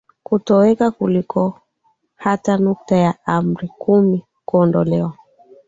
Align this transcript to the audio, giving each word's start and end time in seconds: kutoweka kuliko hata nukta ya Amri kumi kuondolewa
kutoweka 0.23 0.91
kuliko 0.91 1.59
hata 2.15 2.57
nukta 2.57 2.95
ya 2.95 3.25
Amri 3.25 3.67
kumi 3.67 4.25
kuondolewa 4.45 5.13